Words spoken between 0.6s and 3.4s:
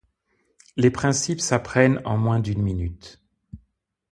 Les principes s'apprennent en moins d'une minute.